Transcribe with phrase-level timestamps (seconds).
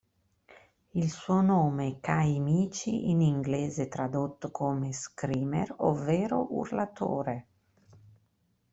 [0.93, 7.47] Il suo nome Kaimichi, in inglese tradotto come screamer, ovvero urlatore.